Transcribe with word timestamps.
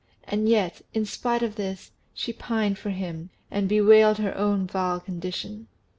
And 0.23 0.49
yet, 0.49 0.81
in 0.95 1.05
spite 1.05 1.43
of 1.43 1.57
this, 1.57 1.91
she 2.15 2.33
pined 2.33 2.79
for 2.79 2.89
him, 2.89 3.29
and 3.51 3.69
bewailed 3.69 4.17
her 4.17 4.35
own 4.35 4.65
vile 4.65 4.99
condition. 4.99 5.67